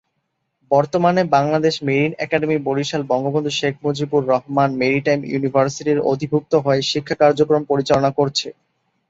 [0.71, 7.61] বর্তমানে Bangladesh marine academy, Barishal Bangabandhu Sheikh Mujibur Rahman maritime ইউনিভার্সিটির অধিভুক্ত হয়ে শিক্ষা কার্যক্রম
[7.71, 8.47] পরিচালনা করছে।